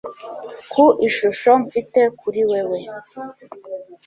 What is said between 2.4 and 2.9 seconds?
wewe,